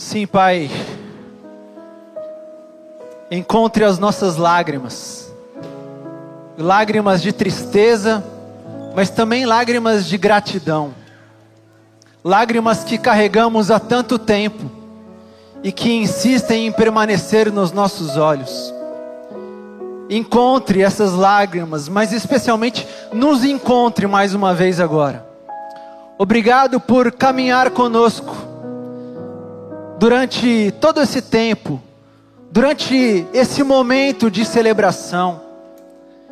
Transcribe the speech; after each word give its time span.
Sim, 0.00 0.26
Pai. 0.26 0.70
Encontre 3.30 3.84
as 3.84 3.98
nossas 3.98 4.38
lágrimas, 4.38 5.30
lágrimas 6.56 7.20
de 7.20 7.32
tristeza, 7.32 8.24
mas 8.96 9.10
também 9.10 9.44
lágrimas 9.44 10.06
de 10.06 10.16
gratidão, 10.16 10.94
lágrimas 12.24 12.82
que 12.82 12.96
carregamos 12.96 13.70
há 13.70 13.78
tanto 13.78 14.18
tempo 14.18 14.70
e 15.62 15.70
que 15.70 15.92
insistem 15.92 16.66
em 16.66 16.72
permanecer 16.72 17.52
nos 17.52 17.70
nossos 17.70 18.16
olhos. 18.16 18.72
Encontre 20.08 20.80
essas 20.80 21.12
lágrimas, 21.12 21.90
mas 21.90 22.10
especialmente 22.10 22.88
nos 23.12 23.44
encontre 23.44 24.06
mais 24.06 24.32
uma 24.34 24.54
vez 24.54 24.80
agora. 24.80 25.26
Obrigado 26.16 26.80
por 26.80 27.12
caminhar 27.12 27.70
conosco 27.70 28.49
durante 30.00 30.72
todo 30.80 31.02
esse 31.02 31.20
tempo, 31.20 31.78
durante 32.50 33.26
esse 33.34 33.62
momento 33.62 34.30
de 34.30 34.46
celebração. 34.46 35.42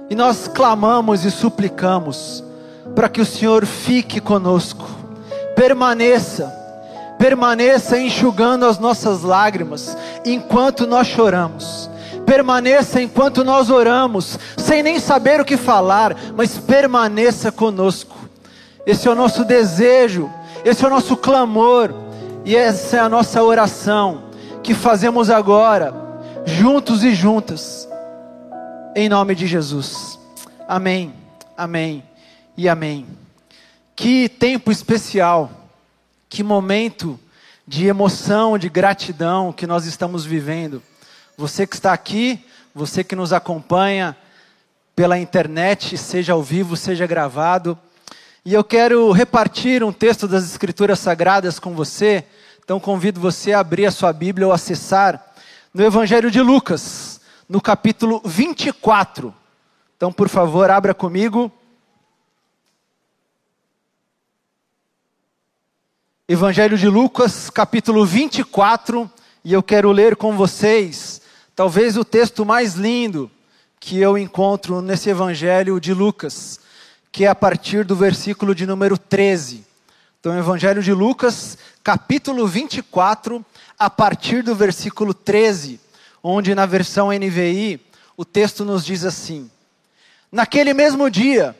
E 0.08 0.14
nós 0.14 0.48
clamamos 0.48 1.22
e 1.26 1.30
suplicamos 1.30 2.42
para 2.94 3.10
que 3.10 3.20
o 3.20 3.26
Senhor 3.26 3.66
fique 3.66 4.22
conosco, 4.22 4.86
permaneça, 5.54 6.50
permaneça 7.18 8.00
enxugando 8.00 8.64
as 8.64 8.78
nossas 8.78 9.20
lágrimas 9.20 9.94
enquanto 10.24 10.86
nós 10.86 11.06
choramos. 11.06 11.90
Permaneça 12.24 13.02
enquanto 13.02 13.44
nós 13.44 13.68
oramos, 13.68 14.38
sem 14.56 14.82
nem 14.82 14.98
saber 14.98 15.42
o 15.42 15.44
que 15.44 15.58
falar, 15.58 16.16
mas 16.34 16.56
permaneça 16.56 17.52
conosco. 17.52 18.16
Esse 18.86 19.08
é 19.08 19.10
o 19.10 19.14
nosso 19.14 19.44
desejo, 19.44 20.30
esse 20.64 20.82
é 20.82 20.86
o 20.86 20.90
nosso 20.90 21.18
clamor, 21.18 22.07
e 22.48 22.56
essa 22.56 22.96
é 22.96 23.00
a 23.00 23.10
nossa 23.10 23.42
oração 23.42 24.30
que 24.64 24.72
fazemos 24.72 25.28
agora, 25.28 25.92
juntos 26.46 27.04
e 27.04 27.14
juntas, 27.14 27.86
em 28.96 29.06
nome 29.06 29.34
de 29.34 29.46
Jesus. 29.46 30.18
Amém, 30.66 31.12
amém 31.54 32.02
e 32.56 32.66
amém. 32.66 33.06
Que 33.94 34.30
tempo 34.30 34.72
especial, 34.72 35.50
que 36.26 36.42
momento 36.42 37.20
de 37.66 37.86
emoção, 37.86 38.56
de 38.56 38.70
gratidão 38.70 39.52
que 39.52 39.66
nós 39.66 39.84
estamos 39.84 40.24
vivendo. 40.24 40.82
Você 41.36 41.66
que 41.66 41.74
está 41.74 41.92
aqui, 41.92 42.42
você 42.74 43.04
que 43.04 43.14
nos 43.14 43.34
acompanha 43.34 44.16
pela 44.96 45.18
internet, 45.18 45.98
seja 45.98 46.32
ao 46.32 46.42
vivo, 46.42 46.78
seja 46.78 47.06
gravado. 47.06 47.78
E 48.42 48.54
eu 48.54 48.64
quero 48.64 49.12
repartir 49.12 49.84
um 49.84 49.92
texto 49.92 50.26
das 50.26 50.44
Escrituras 50.44 50.98
Sagradas 50.98 51.58
com 51.58 51.74
você. 51.74 52.24
Então 52.68 52.78
convido 52.78 53.18
você 53.18 53.54
a 53.54 53.60
abrir 53.60 53.86
a 53.86 53.90
sua 53.90 54.12
Bíblia 54.12 54.46
ou 54.46 54.52
acessar 54.52 55.32
no 55.72 55.82
Evangelho 55.82 56.30
de 56.30 56.42
Lucas, 56.42 57.18
no 57.48 57.62
capítulo 57.62 58.20
24. 58.22 59.34
Então, 59.96 60.12
por 60.12 60.28
favor, 60.28 60.70
abra 60.70 60.92
comigo. 60.92 61.50
Evangelho 66.28 66.76
de 66.76 66.86
Lucas, 66.88 67.48
capítulo 67.48 68.04
24, 68.04 69.10
e 69.42 69.54
eu 69.54 69.62
quero 69.62 69.90
ler 69.90 70.14
com 70.14 70.36
vocês, 70.36 71.22
talvez 71.56 71.96
o 71.96 72.04
texto 72.04 72.44
mais 72.44 72.74
lindo 72.74 73.30
que 73.80 73.98
eu 73.98 74.18
encontro 74.18 74.82
nesse 74.82 75.08
Evangelho 75.08 75.80
de 75.80 75.94
Lucas, 75.94 76.60
que 77.10 77.24
é 77.24 77.28
a 77.28 77.34
partir 77.34 77.82
do 77.82 77.96
versículo 77.96 78.54
de 78.54 78.66
número 78.66 78.98
13. 78.98 79.66
Então, 80.20 80.36
Evangelho 80.36 80.82
de 80.82 80.92
Lucas, 80.92 81.56
capítulo 81.88 82.46
24, 82.46 83.42
a 83.78 83.88
partir 83.88 84.42
do 84.42 84.54
versículo 84.54 85.14
13, 85.14 85.80
onde 86.22 86.54
na 86.54 86.66
versão 86.66 87.08
NVI 87.08 87.80
o 88.14 88.26
texto 88.26 88.62
nos 88.62 88.84
diz 88.84 89.06
assim: 89.06 89.50
Naquele 90.30 90.74
mesmo 90.74 91.10
dia, 91.10 91.56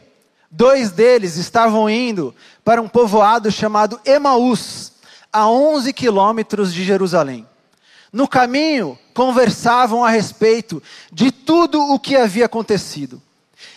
Dois 0.50 0.90
deles 0.90 1.36
estavam 1.36 1.88
indo 1.88 2.34
para 2.62 2.82
um 2.82 2.88
povoado 2.88 3.50
chamado 3.50 3.98
Emaús, 4.04 4.92
a 5.32 5.48
11 5.48 5.94
quilômetros 5.94 6.74
de 6.74 6.84
Jerusalém. 6.84 7.46
No 8.12 8.28
caminho, 8.28 8.98
conversavam 9.14 10.04
a 10.04 10.10
respeito 10.10 10.82
de 11.10 11.30
tudo 11.30 11.80
o 11.80 11.98
que 11.98 12.16
havia 12.16 12.44
acontecido. 12.44 13.22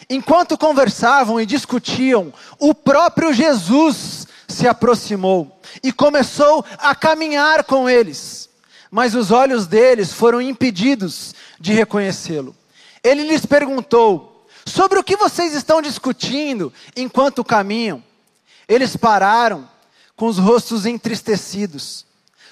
Enquanto 0.10 0.58
conversavam 0.58 1.40
e 1.40 1.46
discutiam, 1.46 2.34
o 2.60 2.74
próprio 2.74 3.34
Jesus 3.34 4.21
se 4.52 4.68
aproximou 4.68 5.60
e 5.82 5.92
começou 5.92 6.64
a 6.78 6.94
caminhar 6.94 7.64
com 7.64 7.90
eles. 7.90 8.50
Mas 8.90 9.16
os 9.16 9.32
olhos 9.32 9.66
deles 9.68 10.12
foram 10.12 10.42
impedidos 10.42 11.34
de 11.60 11.74
reconhecê-lo. 11.74 12.56
Ele 13.04 13.24
lhes 13.24 13.46
perguntou: 13.46 14.46
Sobre 14.66 15.00
o 15.00 15.04
que 15.04 15.16
vocês 15.16 15.54
estão 15.54 15.82
discutindo 15.82 16.72
enquanto 16.96 17.44
caminham? 17.44 18.04
Eles 18.68 18.96
pararam 18.96 19.68
com 20.16 20.28
os 20.28 20.38
rostos 20.38 20.86
entristecidos. 20.86 22.06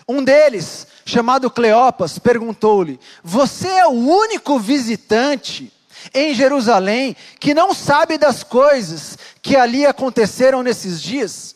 Um 0.07 0.23
deles, 0.23 0.87
chamado 1.05 1.51
Cleopas, 1.51 2.17
perguntou-lhe: 2.17 2.99
Você 3.23 3.67
é 3.67 3.85
o 3.85 3.91
único 3.91 4.57
visitante 4.57 5.71
em 6.13 6.33
Jerusalém 6.33 7.16
que 7.39 7.53
não 7.53 7.73
sabe 7.73 8.17
das 8.17 8.43
coisas 8.43 9.17
que 9.41 9.55
ali 9.55 9.85
aconteceram 9.85 10.63
nesses 10.63 11.01
dias? 11.01 11.55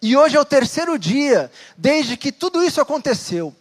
E 0.00 0.16
hoje 0.16 0.36
é 0.36 0.40
o 0.40 0.44
terceiro 0.44 0.98
dia 0.98 1.50
desde 1.76 2.16
que 2.16 2.32
tudo 2.32 2.62
isso 2.62 2.80
aconteceu. 2.80 3.54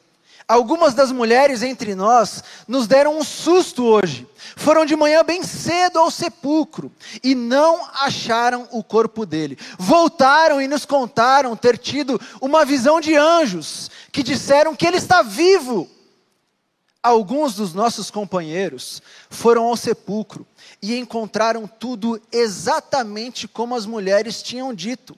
Algumas 0.47 0.93
das 0.93 1.11
mulheres 1.11 1.63
entre 1.63 1.95
nós 1.95 2.43
nos 2.67 2.85
deram 2.85 3.17
um 3.17 3.23
susto 3.23 3.83
hoje. 3.83 4.27
Foram 4.55 4.85
de 4.85 4.95
manhã 4.95 5.23
bem 5.23 5.41
cedo 5.41 5.99
ao 5.99 6.11
sepulcro 6.11 6.91
e 7.23 7.33
não 7.33 7.87
acharam 8.01 8.67
o 8.71 8.83
corpo 8.83 9.25
dele. 9.25 9.57
Voltaram 9.79 10.61
e 10.61 10.67
nos 10.67 10.85
contaram 10.85 11.55
ter 11.55 11.77
tido 11.77 12.19
uma 12.41 12.65
visão 12.65 12.99
de 12.99 13.15
anjos 13.15 13.89
que 14.11 14.21
disseram 14.21 14.75
que 14.75 14.85
ele 14.85 14.97
está 14.97 15.21
vivo. 15.21 15.89
Alguns 17.01 17.55
dos 17.55 17.73
nossos 17.73 18.11
companheiros 18.11 19.01
foram 19.29 19.63
ao 19.65 19.75
sepulcro 19.75 20.45
e 20.81 20.97
encontraram 20.97 21.67
tudo 21.67 22.21
exatamente 22.31 23.47
como 23.47 23.75
as 23.75 23.85
mulheres 23.85 24.41
tinham 24.41 24.73
dito, 24.73 25.17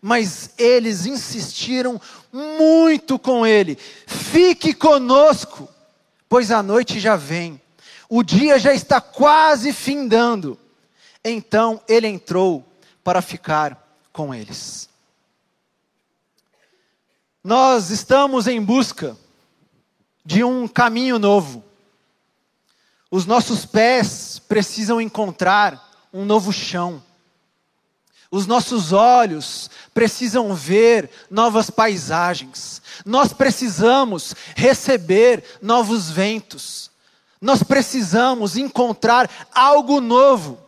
Mas 0.00 0.50
eles 0.56 1.06
insistiram 1.06 2.00
muito 2.32 3.18
com 3.18 3.46
ele. 3.46 3.76
Fique 4.06 4.72
conosco, 4.72 5.68
pois 6.28 6.50
a 6.50 6.62
noite 6.62 7.00
já 7.00 7.16
vem. 7.16 7.60
O 8.08 8.22
dia 8.22 8.58
já 8.58 8.72
está 8.72 9.00
quase 9.00 9.72
findando. 9.72 10.58
Então 11.24 11.80
ele 11.88 12.06
entrou 12.06 12.64
para 13.02 13.20
ficar 13.20 13.76
com 14.12 14.34
eles. 14.34 14.88
Nós 17.42 17.90
estamos 17.90 18.46
em 18.46 18.62
busca 18.62 19.16
de 20.24 20.44
um 20.44 20.68
caminho 20.68 21.18
novo. 21.18 21.64
Os 23.10 23.24
nossos 23.24 23.64
pés 23.64 24.38
precisam 24.38 25.00
encontrar 25.00 26.06
um 26.12 26.24
novo 26.24 26.52
chão. 26.52 27.02
Os 28.30 28.46
nossos 28.46 28.92
olhos 28.92 29.70
precisam 29.94 30.54
ver 30.54 31.10
novas 31.30 31.70
paisagens. 31.70 32.82
Nós 33.04 33.32
precisamos 33.32 34.34
receber 34.54 35.42
novos 35.62 36.10
ventos. 36.10 36.90
Nós 37.40 37.62
precisamos 37.62 38.56
encontrar 38.56 39.30
algo 39.52 40.00
novo 40.00 40.58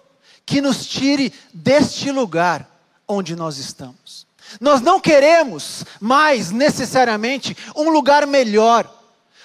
que 0.47 0.61
nos 0.61 0.87
tire 0.87 1.33
deste 1.53 2.11
lugar 2.11 2.67
onde 3.07 3.37
nós 3.37 3.59
estamos. 3.59 4.27
Nós 4.61 4.81
não 4.81 4.99
queremos 4.99 5.85
mais 6.01 6.51
necessariamente 6.51 7.57
um 7.77 7.91
lugar 7.91 8.27
melhor. 8.27 8.91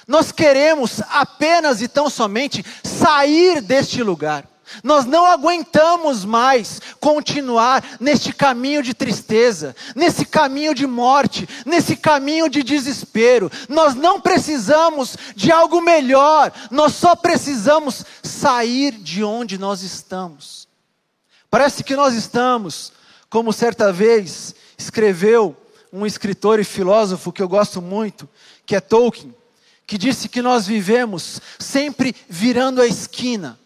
Nós 0.07 0.31
queremos 0.31 1.01
apenas 1.09 1.81
e 1.81 1.87
tão 1.87 2.09
somente 2.09 2.63
sair 2.83 3.61
deste 3.61 4.01
lugar. 4.01 4.47
Nós 4.83 5.05
não 5.05 5.25
aguentamos 5.25 6.25
mais 6.25 6.81
continuar 6.99 7.83
neste 7.99 8.33
caminho 8.33 8.81
de 8.81 8.93
tristeza, 8.93 9.75
nesse 9.95 10.25
caminho 10.25 10.73
de 10.73 10.85
morte, 10.85 11.47
nesse 11.65 11.95
caminho 11.95 12.49
de 12.49 12.63
desespero. 12.63 13.51
Nós 13.69 13.95
não 13.95 14.19
precisamos 14.19 15.17
de 15.35 15.51
algo 15.51 15.81
melhor, 15.81 16.51
nós 16.71 16.93
só 16.93 17.15
precisamos 17.15 18.05
sair 18.23 18.91
de 18.91 19.23
onde 19.23 19.57
nós 19.57 19.81
estamos. 19.81 20.67
Parece 21.49 21.83
que 21.83 21.95
nós 21.95 22.13
estamos, 22.13 22.91
como 23.29 23.53
certa 23.53 23.91
vez 23.91 24.53
escreveu 24.77 25.55
um 25.91 26.05
escritor 26.05 26.59
e 26.59 26.63
filósofo 26.63 27.31
que 27.31 27.41
eu 27.41 27.47
gosto 27.47 27.81
muito, 27.81 28.27
que 28.65 28.75
é 28.75 28.81
Tolkien, 28.81 29.33
que 29.87 29.97
disse 29.97 30.27
que 30.27 30.41
nós 30.41 30.67
vivemos 30.67 31.39
sempre 31.59 32.15
virando 32.27 32.81
a 32.81 32.87
esquina 32.87 33.57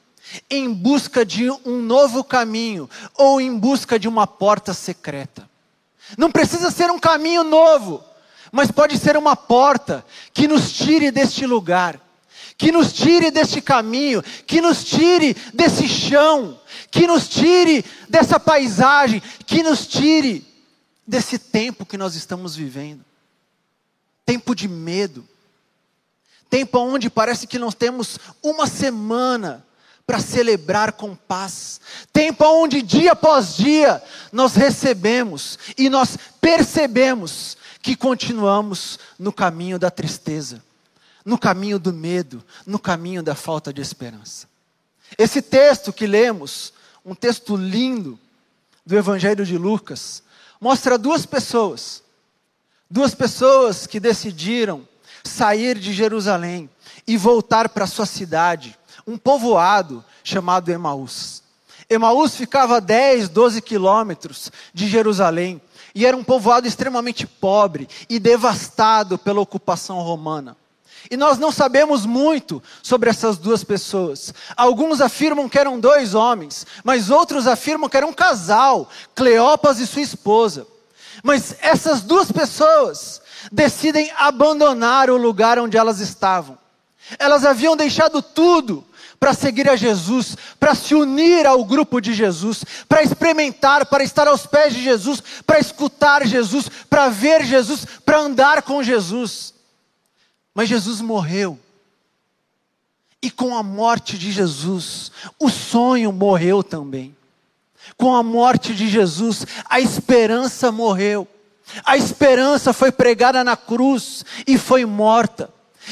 em 0.50 0.72
busca 0.74 1.26
de 1.26 1.50
um 1.66 1.82
novo 1.82 2.24
caminho 2.24 2.90
ou 3.16 3.40
em 3.40 3.58
busca 3.58 4.00
de 4.00 4.08
uma 4.08 4.28
porta 4.28 4.74
secreta. 4.74 5.50
Não 6.18 6.32
precisa 6.32 6.72
ser 6.72 6.90
um 6.90 7.00
caminho 7.00 7.44
novo, 7.44 8.04
mas 8.52 8.72
pode 8.72 8.98
ser 8.98 9.18
uma 9.18 9.36
porta 9.36 10.06
que 10.34 10.48
nos 10.48 10.72
tire 10.72 11.12
deste 11.12 11.46
lugar, 11.46 12.00
que 12.58 12.72
nos 12.72 12.92
tire 12.94 13.32
deste 13.32 13.62
caminho, 13.62 14.24
que 14.46 14.60
nos 14.62 14.84
tire 14.84 15.36
desse 15.54 15.88
chão, 15.88 16.60
que 16.92 17.06
nos 17.06 17.30
tire 17.30 17.86
dessa 18.08 18.40
paisagem, 18.40 19.22
que 19.46 19.62
nos 19.64 19.88
tire 19.88 20.46
desse 21.06 21.38
tempo 21.38 21.86
que 21.86 21.98
nós 21.98 22.16
estamos 22.16 22.56
vivendo. 22.56 23.04
Tempo 24.26 24.54
de 24.54 24.68
medo. 24.68 25.28
Tempo 26.50 26.80
onde 26.80 27.10
parece 27.10 27.46
que 27.46 27.60
nós 27.60 27.76
temos 27.76 28.18
uma 28.42 28.66
semana 28.66 29.66
para 30.10 30.20
celebrar 30.20 30.94
com 30.94 31.16
paz. 31.16 31.80
Tempo 32.12 32.44
onde 32.44 32.82
dia 32.82 33.12
após 33.12 33.56
dia 33.56 34.02
nós 34.32 34.56
recebemos 34.56 35.60
e 35.78 35.88
nós 35.88 36.18
percebemos 36.42 37.56
que 37.80 37.96
continuamos 37.96 38.98
no 39.20 39.32
caminho 39.32 39.78
da 39.78 39.92
tristeza, 39.92 40.64
no 41.24 41.38
caminho 41.38 41.78
do 41.78 41.94
medo, 41.94 42.44
no 42.66 42.80
caminho 42.80 43.22
da 43.22 43.36
falta 43.36 43.72
de 43.72 43.82
esperança. 43.84 44.48
Esse 45.16 45.44
texto 45.44 45.94
que 45.94 46.08
lemos, 46.08 46.74
um 47.06 47.14
texto 47.14 47.56
lindo 47.56 48.20
do 48.84 48.98
Evangelho 48.98 49.46
de 49.46 49.60
Lucas, 49.60 50.24
mostra 50.60 50.98
duas 50.98 51.24
pessoas, 51.28 52.02
duas 52.90 53.14
pessoas 53.14 53.86
que 53.86 54.00
decidiram 54.00 54.88
sair 55.24 55.78
de 55.78 55.94
Jerusalém 55.94 56.68
e 57.06 57.16
voltar 57.16 57.70
para 57.70 57.86
sua 57.86 58.08
cidade 58.08 58.79
um 59.10 59.18
povoado 59.18 60.06
chamado 60.24 60.70
Emaús. 60.70 61.42
Emaús 61.90 62.36
ficava 62.36 62.78
a 62.78 62.80
10, 62.80 63.30
12 63.30 63.60
quilômetros 63.64 64.52
de 64.72 64.88
Jerusalém 64.88 65.60
e 65.96 66.06
era 66.06 66.16
um 66.16 66.24
povoado 66.24 66.68
extremamente 66.68 67.26
pobre 67.26 67.90
e 68.08 68.20
devastado 68.20 69.18
pela 69.18 69.42
ocupação 69.42 70.00
romana. 70.02 70.56
E 71.10 71.18
nós 71.18 71.40
não 71.40 71.52
sabemos 71.52 72.06
muito 72.06 72.62
sobre 72.84 73.10
essas 73.10 73.40
duas 73.40 73.64
pessoas. 73.64 74.32
Alguns 74.56 75.02
afirmam 75.02 75.50
que 75.50 75.58
eram 75.58 75.80
dois 75.80 76.14
homens, 76.14 76.68
mas 76.84 77.10
outros 77.10 77.48
afirmam 77.48 77.90
que 77.90 77.98
era 77.98 78.06
um 78.06 78.14
casal, 78.14 78.88
Cleopas 79.16 79.80
e 79.80 79.88
sua 79.88 80.04
esposa. 80.04 80.68
Mas 81.24 81.56
essas 81.62 82.02
duas 82.02 82.32
pessoas 82.32 83.22
decidem 83.52 84.12
abandonar 84.18 85.10
o 85.10 85.18
lugar 85.18 85.58
onde 85.58 85.78
elas 85.78 86.00
estavam. 86.00 86.60
Elas 87.18 87.44
haviam 87.44 87.76
deixado 87.76 88.22
tudo 88.22 88.86
para 89.20 89.34
seguir 89.34 89.70
a 89.70 89.76
Jesus, 89.76 90.38
para 90.60 90.74
se 90.74 90.96
unir 90.96 91.46
ao 91.46 91.64
grupo 91.66 92.00
de 92.00 92.14
Jesus, 92.14 92.64
para 92.88 93.04
experimentar, 93.04 93.86
para 93.86 94.04
estar 94.04 94.28
aos 94.28 94.46
pés 94.46 94.74
de 94.74 94.82
Jesus, 94.82 95.22
para 95.46 95.60
escutar 95.60 96.26
Jesus, 96.26 96.70
para 96.90 97.10
ver 97.10 97.44
Jesus, 97.44 97.86
para 98.06 98.20
andar 98.20 98.62
com 98.62 98.82
Jesus. 98.82 99.54
Mas 100.56 100.70
Jesus 100.70 101.02
morreu. 101.02 101.60
E 103.22 103.30
com 103.30 103.56
a 103.56 103.62
morte 103.62 104.18
de 104.18 104.32
Jesus, 104.32 105.12
o 105.38 105.50
sonho 105.50 106.14
morreu 106.14 106.64
também. 106.64 107.14
Com 107.98 108.16
a 108.16 108.24
morte 108.24 108.74
de 108.74 108.88
Jesus, 108.88 109.46
a 109.66 109.82
esperança 109.82 110.72
morreu. 110.72 111.28
A 111.84 111.98
esperança 111.98 112.72
foi 112.72 112.92
pregada 112.92 113.44
na 113.44 113.58
cruz 113.58 114.24
e 114.48 114.58
foi 114.58 114.86
morta. 114.86 115.50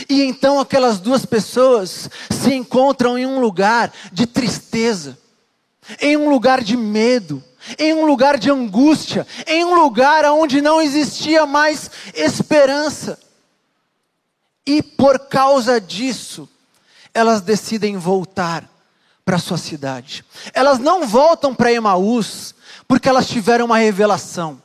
E 0.09 0.23
então 0.23 0.59
aquelas 0.59 0.99
duas 0.99 1.25
pessoas 1.25 2.09
se 2.29 2.53
encontram 2.53 3.17
em 3.17 3.25
um 3.25 3.39
lugar 3.39 3.91
de 4.11 4.25
tristeza, 4.25 5.17
em 6.01 6.17
um 6.17 6.29
lugar 6.29 6.63
de 6.63 6.75
medo, 6.77 7.43
em 7.77 7.93
um 7.93 8.05
lugar 8.05 8.37
de 8.37 8.49
angústia, 8.51 9.25
em 9.45 9.63
um 9.65 9.75
lugar 9.75 10.25
onde 10.25 10.61
não 10.61 10.81
existia 10.81 11.45
mais 11.45 11.89
esperança. 12.13 13.19
E 14.65 14.81
por 14.83 15.19
causa 15.19 15.79
disso, 15.79 16.47
elas 17.13 17.41
decidem 17.41 17.97
voltar 17.97 18.69
para 19.25 19.39
sua 19.39 19.57
cidade. 19.57 20.23
Elas 20.53 20.79
não 20.79 21.07
voltam 21.07 21.53
para 21.53 21.71
Emaús 21.71 22.53
porque 22.87 23.09
elas 23.09 23.27
tiveram 23.27 23.65
uma 23.65 23.77
revelação. 23.77 24.61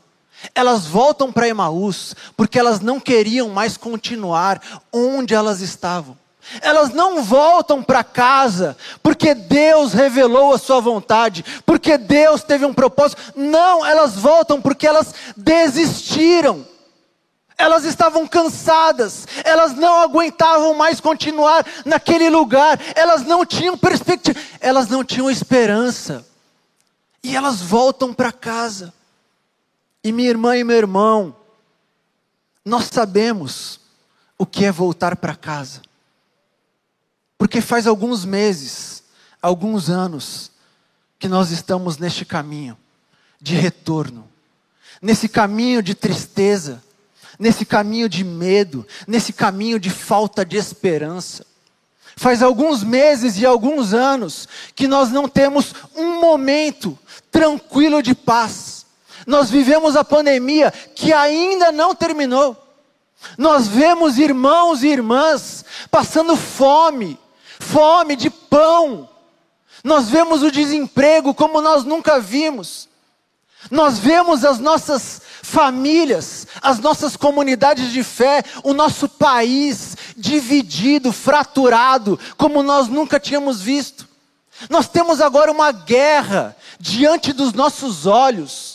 Elas 0.55 0.87
voltam 0.87 1.33
para 1.33 1.49
Emaús 1.49 2.15
porque 2.37 2.59
elas 2.59 2.81
não 2.81 2.99
queriam 2.99 3.49
mais 3.49 3.77
continuar 3.77 4.61
onde 4.93 5.35
elas 5.35 5.61
estavam. 5.61 6.17
Elas 6.61 6.93
não 6.93 7.23
voltam 7.23 7.83
para 7.83 8.03
casa 8.03 8.77
porque 9.03 9.35
Deus 9.35 9.93
revelou 9.93 10.53
a 10.53 10.59
sua 10.59 10.81
vontade, 10.81 11.45
porque 11.65 11.97
Deus 11.97 12.43
teve 12.43 12.67
um 12.67 12.75
propósito. 12.75 13.23
Não, 13.37 13.87
elas 13.87 14.17
voltam 14.17 14.61
porque 14.61 14.87
elas 14.87 15.15
desistiram. 15.37 16.67
Elas 17.57 17.85
estavam 17.85 18.27
cansadas, 18.27 19.29
elas 19.45 19.75
não 19.75 20.01
aguentavam 20.01 20.75
mais 20.75 20.99
continuar 20.99 21.65
naquele 21.85 22.29
lugar, 22.29 22.81
elas 22.97 23.23
não 23.23 23.47
tinham 23.47 23.79
perspectiva, 23.79 24.41
elas 24.59 24.89
não 24.89 25.05
tinham 25.05 25.31
esperança. 25.31 26.27
E 27.23 27.37
elas 27.37 27.61
voltam 27.61 28.13
para 28.13 28.33
casa. 28.33 28.93
E 30.05 30.11
minha 30.11 30.31
irmã 30.31 30.57
e 30.57 30.65
meu 30.65 30.77
irmão, 30.77 31.37
nós 32.65 32.89
sabemos 32.91 33.79
o 34.37 34.45
que 34.45 34.65
é 34.65 34.73
voltar 34.73 35.17
para 35.17 35.37
casa. 35.37 35.81
Porque 37.39 37.61
faz 37.61 37.87
alguns 37.87 38.25
meses, 38.25 39.05
alguns 39.41 39.89
anos, 39.89 40.51
que 41.21 41.29
nós 41.29 41.53
estamos 41.53 41.99
neste 41.99 42.25
caminho 42.25 42.77
de 43.41 43.55
retorno, 43.55 44.29
nesse 45.01 45.29
caminho 45.29 45.81
de 45.81 45.95
tristeza, 45.95 46.83
nesse 47.39 47.65
caminho 47.65 48.09
de 48.09 48.25
medo, 48.25 48.87
nesse 49.07 49.33
caminho 49.33 49.79
de 49.79 49.91
falta 49.91 50.45
de 50.45 50.57
esperança. 50.57 51.47
Faz 52.17 52.43
alguns 52.43 52.83
meses 52.83 53.39
e 53.39 53.47
alguns 53.47 53.95
anos 53.95 54.49
que 54.75 54.89
nós 54.89 55.11
não 55.11 55.29
temos 55.29 55.73
um 55.95 56.21
momento 56.21 56.99
tranquilo 57.31 58.03
de 58.03 58.15
paz 58.17 58.72
nós 59.27 59.51
vivemos 59.51 59.97
a 59.97 60.05
pandemia 60.05 60.73
que 60.95 61.13
ainda 61.13 61.71
não 61.71 61.95
terminou. 61.95 62.57
Nós 63.39 63.69
vemos 63.69 64.19
irmãos 64.19 64.83
e 64.83 64.89
irmãs 64.89 65.65
passando 65.91 66.37
fome, 66.37 67.19
fome 67.61 68.17
de 68.17 68.29
pão. 68.29 69.09
Nós 69.85 70.09
vemos 70.09 70.43
o 70.43 70.51
desemprego 70.51 71.35
como 71.35 71.61
nós 71.61 71.85
nunca 71.85 72.21
vimos. 72.21 72.89
Nós 73.71 73.99
vemos 73.99 74.45
as 74.45 74.59
nossas 74.59 75.23
famílias, 75.43 76.47
as 76.61 76.79
nossas 76.79 77.17
comunidades 77.17 77.93
de 77.93 78.03
fé, 78.03 78.43
o 78.65 78.75
nosso 78.75 79.09
país 79.09 79.97
dividido, 80.17 81.13
fraturado, 81.13 82.19
como 82.37 82.63
nós 82.63 82.89
nunca 82.89 83.21
tínhamos 83.21 83.61
visto. 83.61 84.09
Nós 84.69 84.89
temos 84.89 85.21
agora 85.21 85.51
uma 85.51 85.73
guerra 85.73 86.57
diante 86.79 87.33
dos 87.33 87.53
nossos 87.53 88.07
olhos 88.07 88.72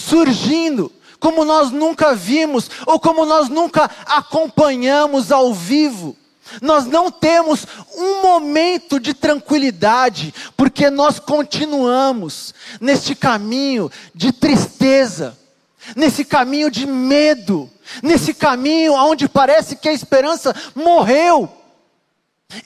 surgindo, 0.00 0.90
como 1.18 1.44
nós 1.44 1.70
nunca 1.70 2.14
vimos, 2.14 2.70
ou 2.86 2.98
como 2.98 3.26
nós 3.26 3.48
nunca 3.48 3.90
acompanhamos 4.06 5.30
ao 5.30 5.52
vivo. 5.52 6.16
Nós 6.60 6.86
não 6.86 7.10
temos 7.10 7.64
um 7.94 8.22
momento 8.22 8.98
de 8.98 9.14
tranquilidade, 9.14 10.34
porque 10.56 10.90
nós 10.90 11.20
continuamos 11.20 12.52
neste 12.80 13.14
caminho 13.14 13.90
de 14.14 14.32
tristeza, 14.32 15.38
nesse 15.94 16.24
caminho 16.24 16.70
de 16.70 16.86
medo, 16.86 17.70
nesse 18.02 18.34
caminho 18.34 18.94
onde 18.94 19.28
parece 19.28 19.76
que 19.76 19.88
a 19.88 19.92
esperança 19.92 20.54
morreu. 20.74 21.48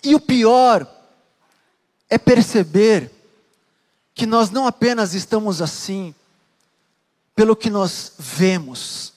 E 0.02 0.14
o 0.14 0.20
pior 0.20 0.86
é 2.08 2.16
perceber 2.16 3.10
que 4.14 4.24
nós 4.24 4.48
não 4.50 4.66
apenas 4.66 5.12
estamos 5.12 5.60
assim 5.60 6.14
pelo 7.34 7.56
que 7.56 7.68
nós 7.68 8.12
vemos, 8.18 9.12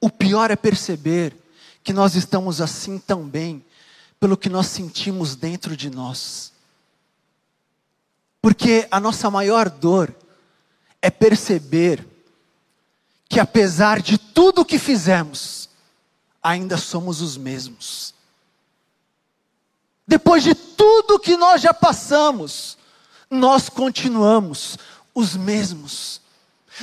o 0.00 0.10
pior 0.10 0.50
é 0.50 0.56
perceber 0.56 1.36
que 1.82 1.92
nós 1.92 2.14
estamos 2.14 2.60
assim 2.60 2.98
também 2.98 3.64
pelo 4.18 4.36
que 4.36 4.48
nós 4.48 4.66
sentimos 4.68 5.36
dentro 5.36 5.76
de 5.76 5.90
nós. 5.90 6.52
Porque 8.40 8.88
a 8.90 8.98
nossa 8.98 9.30
maior 9.30 9.68
dor 9.68 10.14
é 11.00 11.10
perceber 11.10 12.06
que 13.28 13.40
apesar 13.40 14.00
de 14.00 14.16
tudo 14.16 14.62
o 14.62 14.64
que 14.64 14.78
fizemos, 14.78 15.68
ainda 16.42 16.76
somos 16.76 17.20
os 17.20 17.36
mesmos. 17.36 18.14
Depois 20.06 20.42
de 20.42 20.54
tudo 20.54 21.18
que 21.18 21.36
nós 21.36 21.60
já 21.60 21.72
passamos, 21.72 22.76
nós 23.30 23.68
continuamos 23.68 24.78
os 25.14 25.36
mesmos. 25.36 26.20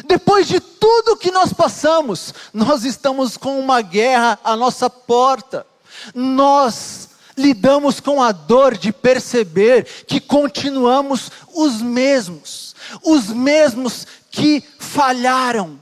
Depois 0.05 0.47
de 0.47 0.59
tudo 0.59 1.17
que 1.17 1.31
nós 1.31 1.51
passamos, 1.51 2.33
nós 2.53 2.85
estamos 2.85 3.35
com 3.35 3.59
uma 3.59 3.81
guerra 3.81 4.39
à 4.43 4.55
nossa 4.55 4.89
porta. 4.89 5.65
Nós 6.15 7.09
lidamos 7.37 7.99
com 7.99 8.21
a 8.21 8.31
dor 8.31 8.77
de 8.77 8.91
perceber 8.93 9.85
que 10.07 10.19
continuamos 10.19 11.31
os 11.53 11.81
mesmos, 11.81 12.75
os 13.03 13.27
mesmos 13.27 14.07
que 14.29 14.63
falharam. 14.79 15.79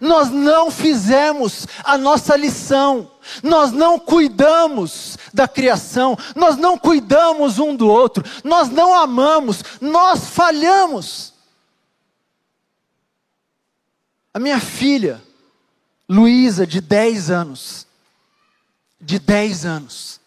Nós 0.00 0.30
não 0.30 0.70
fizemos 0.70 1.66
a 1.84 1.98
nossa 1.98 2.34
lição, 2.34 3.10
nós 3.42 3.72
não 3.72 3.98
cuidamos 3.98 5.18
da 5.34 5.46
criação, 5.46 6.16
nós 6.34 6.56
não 6.56 6.78
cuidamos 6.78 7.58
um 7.58 7.76
do 7.76 7.86
outro, 7.88 8.24
nós 8.42 8.70
não 8.70 8.94
amamos, 8.94 9.62
nós 9.80 10.26
falhamos. 10.28 11.31
A 14.34 14.38
minha 14.38 14.58
filha, 14.58 15.22
Luísa, 16.08 16.66
de 16.66 16.80
10 16.80 17.30
anos, 17.30 17.86
de 18.98 19.18
10 19.18 19.66
anos, 19.66 20.20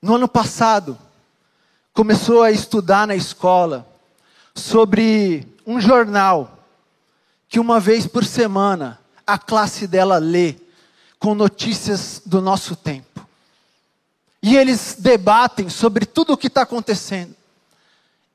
no 0.00 0.14
ano 0.14 0.26
passado, 0.26 0.98
começou 1.92 2.42
a 2.42 2.50
estudar 2.50 3.06
na 3.06 3.14
escola 3.14 3.86
sobre 4.54 5.46
um 5.66 5.78
jornal 5.78 6.66
que 7.46 7.60
uma 7.60 7.78
vez 7.78 8.06
por 8.06 8.24
semana 8.24 8.98
a 9.26 9.36
classe 9.36 9.86
dela 9.86 10.16
lê 10.16 10.56
com 11.18 11.34
notícias 11.34 12.22
do 12.24 12.40
nosso 12.40 12.74
tempo. 12.74 13.26
E 14.42 14.56
eles 14.56 14.96
debatem 14.98 15.68
sobre 15.68 16.06
tudo 16.06 16.32
o 16.32 16.36
que 16.38 16.46
está 16.46 16.62
acontecendo. 16.62 17.36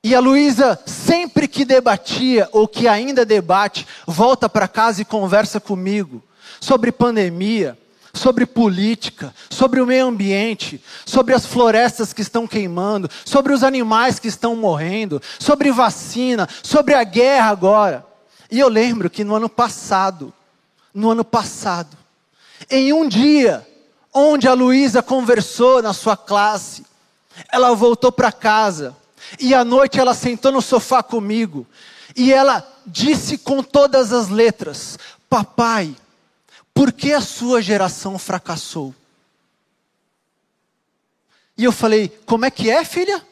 E 0.05 0.13
a 0.13 0.19
Luísa, 0.19 0.79
sempre 0.85 1.47
que 1.47 1.65
debatia, 1.65 2.47
ou 2.51 2.67
que 2.67 2.87
ainda 2.87 3.25
debate, 3.25 3.87
volta 4.05 4.47
para 4.47 4.67
casa 4.67 5.01
e 5.01 5.03
conversa 5.03 5.59
comigo 5.59 6.21
sobre 6.61 6.91
pandemia, 6.91 7.75
sobre 8.13 8.45
política, 8.45 9.33
sobre 9.49 9.81
o 9.81 9.85
meio 9.87 10.05
ambiente, 10.05 10.79
sobre 11.07 11.33
as 11.33 11.47
florestas 11.47 12.13
que 12.13 12.21
estão 12.21 12.45
queimando, 12.45 13.09
sobre 13.25 13.51
os 13.51 13.63
animais 13.63 14.19
que 14.19 14.27
estão 14.27 14.55
morrendo, 14.55 15.19
sobre 15.39 15.71
vacina, 15.71 16.47
sobre 16.61 16.93
a 16.93 17.03
guerra 17.03 17.49
agora. 17.49 18.05
E 18.51 18.59
eu 18.59 18.69
lembro 18.69 19.09
que 19.09 19.23
no 19.23 19.33
ano 19.33 19.49
passado, 19.49 20.31
no 20.93 21.09
ano 21.09 21.25
passado, 21.25 21.97
em 22.69 22.93
um 22.93 23.09
dia, 23.09 23.67
onde 24.13 24.47
a 24.47 24.53
Luísa 24.53 25.01
conversou 25.01 25.81
na 25.81 25.93
sua 25.93 26.15
classe, 26.15 26.85
ela 27.51 27.73
voltou 27.73 28.11
para 28.11 28.31
casa, 28.31 28.95
e 29.39 29.53
à 29.53 29.63
noite 29.63 29.99
ela 29.99 30.13
sentou 30.13 30.51
no 30.51 30.61
sofá 30.61 31.01
comigo, 31.03 31.65
e 32.15 32.31
ela 32.31 32.65
disse 32.85 33.37
com 33.37 33.63
todas 33.63 34.13
as 34.13 34.29
letras: 34.29 34.97
Papai, 35.29 35.95
por 36.73 36.91
que 36.91 37.13
a 37.13 37.21
sua 37.21 37.61
geração 37.61 38.19
fracassou? 38.19 38.93
E 41.57 41.63
eu 41.63 41.71
falei: 41.71 42.09
Como 42.25 42.45
é 42.45 42.51
que 42.51 42.69
é, 42.69 42.83
filha? 42.83 43.25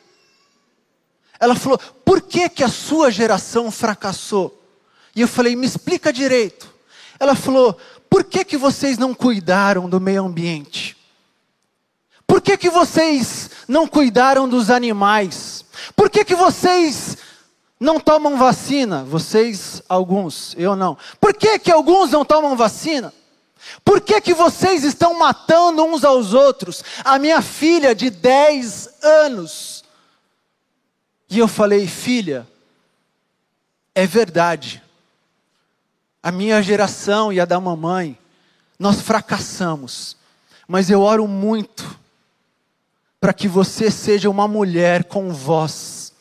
Ela 1.40 1.56
falou: 1.56 1.78
Por 1.78 2.22
que, 2.22 2.48
que 2.50 2.64
a 2.64 2.70
sua 2.70 3.12
geração 3.12 3.70
fracassou? 3.70 4.60
E 5.16 5.22
eu 5.22 5.28
falei: 5.28 5.56
Me 5.56 5.68
explica 5.68 6.14
direito. 6.14 6.74
Ela 7.20 7.36
falou: 7.36 7.78
Por 8.10 8.24
que, 8.24 8.46
que 8.46 8.58
vocês 8.58 8.98
não 8.98 9.14
cuidaram 9.14 9.90
do 9.90 10.00
meio 10.00 10.26
ambiente? 10.26 10.98
Por 12.26 12.42
que, 12.42 12.58
que 12.58 12.70
vocês 12.70 13.50
não 13.68 13.88
cuidaram 13.88 14.48
dos 14.48 14.70
animais? 14.70 15.53
Por 15.96 16.10
que, 16.10 16.26
que 16.26 16.36
vocês 16.36 17.18
não 17.80 18.00
tomam 18.00 18.38
vacina? 18.38 19.04
Vocês, 19.04 19.82
alguns, 19.88 20.56
eu 20.58 20.76
não. 20.76 20.98
Por 21.20 21.34
que, 21.34 21.60
que 21.60 21.72
alguns 21.72 22.12
não 22.12 22.24
tomam 22.24 22.56
vacina? 22.56 23.14
Por 23.84 24.02
que, 24.02 24.20
que 24.22 24.34
vocês 24.34 24.84
estão 24.84 25.18
matando 25.18 25.84
uns 25.84 26.04
aos 26.04 26.34
outros? 26.34 26.84
A 27.04 27.18
minha 27.18 27.42
filha 27.42 27.96
de 27.96 28.10
10 28.10 28.90
anos. 29.02 29.84
E 31.30 31.40
eu 31.40 31.48
falei, 31.48 31.88
filha, 31.88 32.48
é 33.96 34.06
verdade. 34.06 34.84
A 36.22 36.32
minha 36.32 36.62
geração 36.62 37.32
e 37.34 37.40
a 37.40 37.46
da 37.46 37.60
mamãe, 37.60 38.18
nós 38.78 39.02
fracassamos. 39.02 40.18
Mas 40.68 40.90
eu 40.90 41.02
oro 41.02 41.28
muito 41.28 42.03
para 43.24 43.32
que 43.32 43.48
você 43.48 43.90
seja 43.90 44.30
uma 44.30 44.50
mulher 44.50 45.06
com 45.06 45.32
voz 45.32 46.12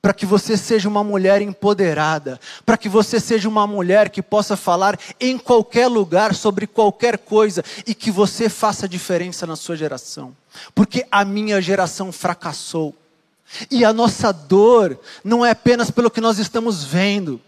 para 0.00 0.14
que 0.14 0.24
você 0.24 0.56
seja 0.56 0.88
uma 0.88 1.02
mulher 1.02 1.42
empoderada, 1.42 2.38
para 2.64 2.76
que 2.76 2.88
você 2.88 3.18
seja 3.18 3.48
uma 3.48 3.66
mulher 3.66 4.08
que 4.10 4.22
possa 4.22 4.56
falar 4.56 4.96
em 5.18 5.36
qualquer 5.36 5.88
lugar 5.88 6.36
sobre 6.36 6.68
qualquer 6.68 7.18
coisa 7.18 7.64
e 7.84 7.92
que 7.96 8.08
você 8.08 8.48
faça 8.48 8.88
diferença 8.88 9.44
na 9.44 9.56
sua 9.56 9.76
geração. 9.76 10.36
Porque 10.72 11.04
a 11.10 11.24
minha 11.24 11.60
geração 11.60 12.12
fracassou. 12.12 12.94
E 13.68 13.84
a 13.84 13.92
nossa 13.92 14.30
dor 14.32 14.96
não 15.24 15.44
é 15.44 15.50
apenas 15.50 15.90
pelo 15.90 16.12
que 16.12 16.20
nós 16.20 16.38
estamos 16.38 16.84
vendo, 16.84 17.40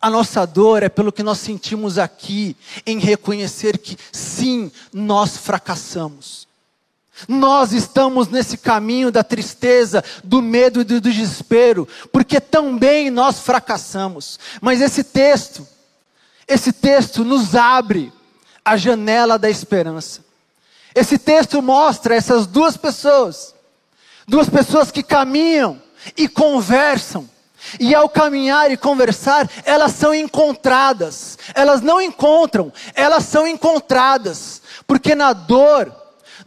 a 0.00 0.08
nossa 0.08 0.46
dor 0.46 0.84
é 0.84 0.88
pelo 0.88 1.10
que 1.10 1.24
nós 1.24 1.38
sentimos 1.38 1.98
aqui, 1.98 2.56
em 2.86 3.00
reconhecer 3.00 3.76
que 3.76 3.98
sim, 4.12 4.70
nós 4.92 5.36
fracassamos. 5.36 6.47
Nós 7.26 7.72
estamos 7.72 8.28
nesse 8.28 8.56
caminho 8.56 9.10
da 9.10 9.24
tristeza, 9.24 10.04
do 10.22 10.40
medo 10.40 10.82
e 10.82 10.84
do 10.84 11.00
desespero, 11.00 11.88
porque 12.12 12.40
também 12.40 13.10
nós 13.10 13.40
fracassamos. 13.40 14.38
Mas 14.60 14.80
esse 14.80 15.02
texto, 15.02 15.66
esse 16.46 16.72
texto 16.72 17.24
nos 17.24 17.54
abre 17.54 18.12
a 18.64 18.76
janela 18.76 19.38
da 19.38 19.50
esperança. 19.50 20.24
Esse 20.94 21.18
texto 21.18 21.60
mostra 21.62 22.14
essas 22.14 22.46
duas 22.46 22.76
pessoas, 22.76 23.54
duas 24.26 24.48
pessoas 24.48 24.90
que 24.90 25.02
caminham 25.02 25.80
e 26.16 26.28
conversam. 26.28 27.28
E 27.80 27.94
ao 27.94 28.08
caminhar 28.08 28.70
e 28.70 28.76
conversar, 28.76 29.50
elas 29.64 29.92
são 29.92 30.14
encontradas. 30.14 31.36
Elas 31.54 31.80
não 31.80 32.00
encontram, 32.00 32.72
elas 32.94 33.24
são 33.24 33.46
encontradas. 33.46 34.62
Porque 34.86 35.14
na 35.14 35.32
dor, 35.32 35.92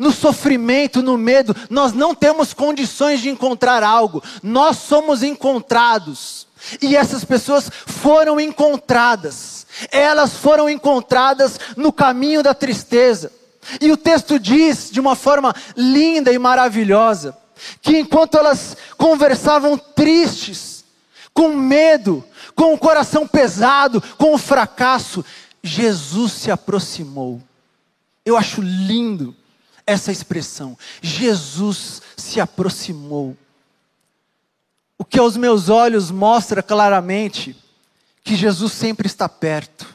no 0.02 0.12
sofrimento, 0.12 1.04
no 1.04 1.16
medo, 1.16 1.56
nós 1.70 1.94
não 1.94 2.16
temos 2.16 2.56
condições 2.56 3.22
de 3.22 3.30
encontrar 3.30 3.84
algo, 3.84 4.24
nós 4.42 4.78
somos 4.78 5.22
encontrados. 5.22 6.48
E 6.82 6.96
essas 6.96 7.24
pessoas 7.24 7.70
foram 7.86 8.40
encontradas, 8.40 9.68
elas 9.92 10.34
foram 10.34 10.68
encontradas 10.68 11.60
no 11.78 11.94
caminho 11.94 12.42
da 12.42 12.56
tristeza. 12.56 13.32
E 13.80 13.92
o 13.92 13.98
texto 13.98 14.40
diz 14.40 14.90
de 14.90 15.00
uma 15.00 15.16
forma 15.16 15.54
linda 15.78 16.34
e 16.34 16.40
maravilhosa, 16.40 17.38
que 17.80 18.00
enquanto 18.00 18.40
elas 18.40 18.76
conversavam 18.98 19.78
tristes, 19.78 20.84
com 21.32 21.50
medo, 21.50 22.24
com 22.56 22.74
o 22.74 22.78
coração 22.78 23.28
pesado, 23.28 24.02
com 24.18 24.34
o 24.34 24.40
fracasso, 24.40 25.24
Jesus 25.62 26.32
se 26.32 26.50
aproximou. 26.50 27.40
Eu 28.26 28.36
acho 28.36 28.62
lindo 28.62 29.36
essa 29.86 30.12
expressão. 30.12 30.78
Jesus 31.02 32.02
se 32.18 32.40
aproximou. 32.40 33.36
O 34.98 35.06
que 35.06 35.20
aos 35.20 35.36
meus 35.36 35.70
olhos 35.70 36.12
mostra 36.12 36.62
claramente 36.62 37.56
que 38.24 38.36
Jesus 38.36 38.72
sempre 38.74 39.08
está 39.08 39.28
perto, 39.28 39.88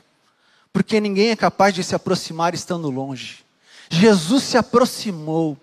porque 0.73 1.01
ninguém 1.01 1.31
é 1.31 1.37
capaz 1.37 1.75
de 1.75 1.85
se 1.85 1.95
aproximar 1.95 2.55
estando 2.55 2.91
longe. 2.91 3.45
Jesus 3.89 4.43
se 4.43 4.57
aproximou. 4.57 5.57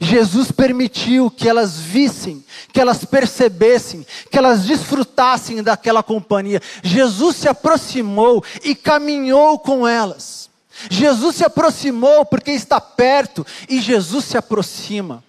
Jesus 0.00 0.50
permitiu 0.50 1.30
que 1.30 1.48
elas 1.48 1.78
vissem, 1.78 2.44
que 2.72 2.80
elas 2.80 3.04
percebessem, 3.04 4.04
que 4.30 4.36
elas 4.36 4.64
desfrutassem 4.64 5.62
daquela 5.62 6.02
companhia. 6.02 6.60
Jesus 6.82 7.36
se 7.36 7.48
aproximou 7.48 8.44
e 8.62 8.74
caminhou 8.74 9.58
com 9.58 9.86
elas. 9.86 10.50
Jesus 10.90 11.36
se 11.36 11.44
aproximou 11.44 12.24
porque 12.24 12.50
está 12.50 12.80
perto 12.80 13.46
e 13.68 13.80
Jesus 13.80 14.24
se 14.24 14.36
aproxima 14.36 15.22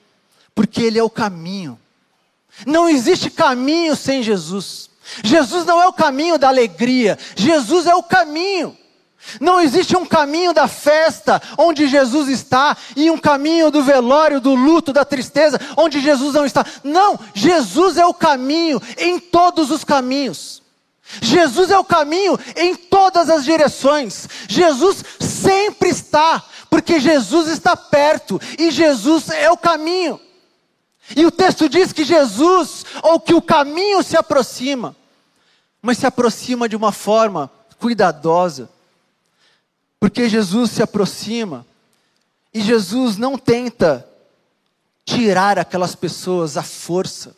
porque 0.55 0.81
Ele 0.81 0.97
é 0.97 1.03
o 1.03 1.09
caminho. 1.09 1.77
Não 2.65 2.87
existe 2.87 3.29
caminho 3.29 3.95
sem 3.95 4.23
Jesus. 4.23 4.89
Jesus 5.23 5.65
não 5.65 5.81
é 5.81 5.87
o 5.87 5.93
caminho 5.93 6.37
da 6.37 6.47
alegria, 6.47 7.19
Jesus 7.35 7.85
é 7.85 7.93
o 7.93 8.01
caminho. 8.01 8.75
Não 9.41 9.59
existe 9.59 9.97
um 9.97 10.05
caminho 10.05 10.53
da 10.53 10.67
festa 10.67 11.41
onde 11.57 11.87
Jesus 11.87 12.29
está 12.29 12.77
e 12.95 13.09
um 13.09 13.17
caminho 13.17 13.71
do 13.71 13.83
velório, 13.83 14.39
do 14.39 14.53
luto, 14.53 14.93
da 14.93 15.03
tristeza 15.03 15.59
onde 15.75 15.99
Jesus 15.99 16.35
não 16.35 16.45
está. 16.45 16.63
Não, 16.83 17.19
Jesus 17.33 17.97
é 17.97 18.05
o 18.05 18.13
caminho 18.13 18.81
em 18.97 19.19
todos 19.19 19.71
os 19.71 19.83
caminhos. 19.83 20.61
Jesus 21.21 21.71
é 21.71 21.77
o 21.77 21.83
caminho 21.83 22.37
em 22.55 22.75
todas 22.75 23.29
as 23.29 23.43
direções. 23.43 24.27
Jesus 24.47 25.03
sempre 25.19 25.89
está, 25.89 26.43
porque 26.69 26.99
Jesus 26.99 27.47
está 27.47 27.75
perto 27.75 28.39
e 28.57 28.71
Jesus 28.71 29.29
é 29.29 29.49
o 29.51 29.57
caminho. 29.57 30.19
E 31.15 31.25
o 31.25 31.31
texto 31.31 31.69
diz 31.69 31.91
que 31.91 32.03
Jesus, 32.03 32.85
ou 33.03 33.19
que 33.19 33.33
o 33.33 33.41
caminho 33.41 34.01
se 34.01 34.17
aproxima, 34.17 34.95
mas 35.81 35.97
se 35.97 36.07
aproxima 36.07 36.67
de 36.67 36.75
uma 36.75 36.91
forma 36.91 37.51
cuidadosa 37.79 38.69
porque 40.05 40.29
Jesus 40.29 40.69
se 40.69 40.83
aproxima 40.83 41.65
e 42.53 42.61
Jesus 42.61 43.17
não 43.17 43.39
tenta 43.39 44.07
tirar 45.03 45.57
aquelas 45.57 45.95
pessoas 45.95 46.57
à 46.57 46.61
força 46.61 47.35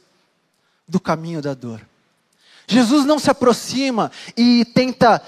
do 0.85 0.99
caminho 0.99 1.41
da 1.41 1.53
dor. 1.53 1.81
Jesus 2.67 3.05
não 3.05 3.17
se 3.17 3.31
aproxima 3.31 4.11
e 4.35 4.65
tenta 4.65 5.21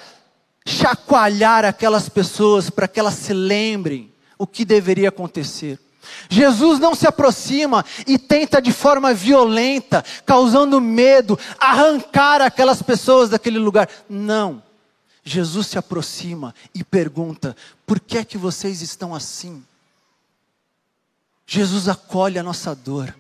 chacoalhar 0.66 1.64
aquelas 1.64 2.10
pessoas 2.10 2.70
para 2.70 2.88
que 2.88 3.00
elas 3.00 3.16
se 3.16 3.34
lembrem 3.34 4.12
o 4.38 4.46
que 4.46 4.66
deveria 4.66 5.10
acontecer. 5.10 5.80
Jesus 6.30 6.80
não 6.80 6.94
se 6.94 7.08
aproxima 7.08 7.86
e 8.06 8.18
tenta 8.18 8.62
de 8.62 8.72
forma 8.72 9.14
violenta, 9.14 10.04
causando 10.26 10.82
medo, 10.82 11.40
arrancar 11.60 12.42
aquelas 12.42 12.82
pessoas 12.82 13.30
daquele 13.30 13.60
lugar. 13.60 13.90
Não. 14.10 14.62
Jesus 15.24 15.68
se 15.68 15.78
aproxima 15.78 16.54
e 16.74 16.84
pergunta: 16.84 17.56
por 17.86 18.00
que 18.00 18.18
é 18.18 18.26
que 18.26 18.38
vocês 18.38 18.82
estão 18.82 19.14
assim? 19.14 19.64
Jesus 21.46 21.88
acolhe 21.88 22.38
a 22.38 22.44
nossa 22.44 22.76
dor. 22.76 23.16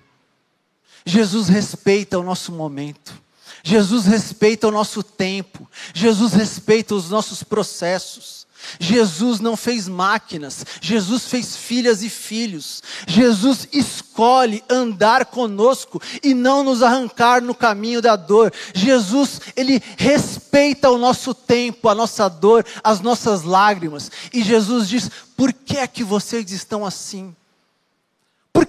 Jesus 1.05 1.47
respeita 1.47 2.19
o 2.19 2.23
nosso 2.23 2.51
momento. 2.51 3.28
Jesus 3.69 4.07
respeita 4.07 4.67
o 4.67 4.71
nosso 4.71 5.03
tempo. 5.03 5.69
Jesus 5.93 6.33
respeita 6.33 6.95
os 6.95 7.11
nossos 7.11 7.43
processos. 7.43 8.47
Jesus 8.79 9.39
não 9.39 9.55
fez 9.55 9.88
máquinas, 9.88 10.65
Jesus 10.81 11.27
fez 11.27 11.55
filhas 11.55 12.01
e 12.03 12.09
filhos. 12.09 12.81
Jesus 13.07 13.67
escolhe 13.71 14.63
andar 14.67 15.27
conosco 15.27 16.01
e 16.21 16.33
não 16.33 16.63
nos 16.63 16.81
arrancar 16.81 17.41
no 17.43 17.53
caminho 17.53 18.01
da 18.01 18.15
dor. 18.15 18.51
Jesus, 18.73 19.39
ele 19.55 19.81
respeita 19.97 20.89
o 20.89 20.97
nosso 20.97 21.33
tempo, 21.33 21.88
a 21.88 21.95
nossa 21.95 22.27
dor, 22.27 22.65
as 22.83 22.99
nossas 22.99 23.43
lágrimas. 23.43 24.11
E 24.33 24.43
Jesus 24.43 24.89
diz: 24.89 25.09
"Por 25.38 25.53
que 25.53 25.77
é 25.77 25.88
que 25.88 26.03
vocês 26.03 26.51
estão 26.51 26.83
assim?" 26.83 27.33